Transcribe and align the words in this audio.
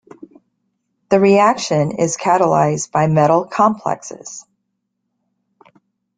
The 1.09 1.19
reaction 1.19 1.91
is 1.91 2.17
catalyzed 2.17 2.91
by 2.91 3.05
metal 3.05 3.45
complexes. 3.45 4.47